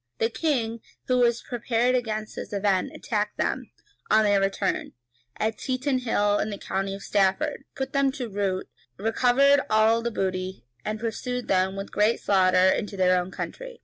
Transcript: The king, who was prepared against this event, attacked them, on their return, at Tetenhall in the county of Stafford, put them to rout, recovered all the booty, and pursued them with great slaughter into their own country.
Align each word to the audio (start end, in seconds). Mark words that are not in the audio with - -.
The 0.17 0.31
king, 0.31 0.81
who 1.05 1.19
was 1.19 1.43
prepared 1.43 1.93
against 1.93 2.33
this 2.35 2.51
event, 2.53 2.91
attacked 2.95 3.37
them, 3.37 3.69
on 4.09 4.23
their 4.23 4.39
return, 4.39 4.93
at 5.37 5.59
Tetenhall 5.59 6.39
in 6.39 6.49
the 6.49 6.57
county 6.57 6.95
of 6.95 7.03
Stafford, 7.03 7.65
put 7.75 7.93
them 7.93 8.11
to 8.13 8.27
rout, 8.27 8.65
recovered 8.97 9.61
all 9.69 10.01
the 10.01 10.09
booty, 10.09 10.65
and 10.83 10.99
pursued 10.99 11.47
them 11.47 11.75
with 11.75 11.91
great 11.91 12.19
slaughter 12.19 12.67
into 12.69 12.97
their 12.97 13.21
own 13.21 13.29
country. 13.29 13.79